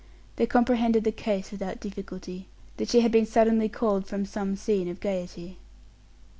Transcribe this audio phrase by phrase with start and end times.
[0.37, 4.87] They comprehended the case without difficulty; that she had been suddenly called from some scene
[4.87, 5.59] of gayety.